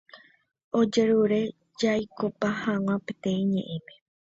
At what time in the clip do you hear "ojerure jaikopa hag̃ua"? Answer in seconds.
0.79-2.95